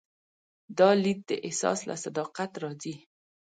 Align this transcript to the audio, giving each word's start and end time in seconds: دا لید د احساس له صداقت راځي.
دا 0.77 0.89
لید 1.03 1.19
د 1.29 1.31
احساس 1.47 1.79
له 1.89 1.95
صداقت 2.05 2.51
راځي. 2.63 2.95